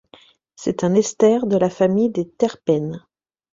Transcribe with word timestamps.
C'est 0.55 0.83
un 0.83 0.95
ester 0.95 1.41
de 1.45 1.57
la 1.57 1.69
famille 1.69 2.09
des 2.09 2.27
terpènes. 2.27 3.05